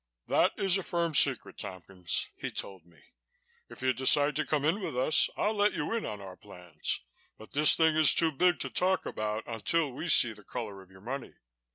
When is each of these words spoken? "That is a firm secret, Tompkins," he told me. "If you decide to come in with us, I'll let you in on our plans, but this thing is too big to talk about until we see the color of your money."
"That 0.27 0.53
is 0.57 0.79
a 0.79 0.81
firm 0.81 1.13
secret, 1.13 1.59
Tompkins," 1.59 2.31
he 2.35 2.49
told 2.49 2.87
me. 2.87 3.03
"If 3.69 3.83
you 3.83 3.93
decide 3.93 4.35
to 4.37 4.45
come 4.47 4.65
in 4.65 4.81
with 4.81 4.97
us, 4.97 5.29
I'll 5.37 5.53
let 5.53 5.73
you 5.73 5.93
in 5.93 6.07
on 6.07 6.19
our 6.19 6.35
plans, 6.35 7.01
but 7.37 7.51
this 7.51 7.75
thing 7.75 7.95
is 7.95 8.15
too 8.15 8.31
big 8.31 8.59
to 8.61 8.71
talk 8.71 9.05
about 9.05 9.43
until 9.45 9.91
we 9.93 10.07
see 10.09 10.33
the 10.33 10.43
color 10.43 10.81
of 10.81 10.89
your 10.89 11.01
money." 11.01 11.33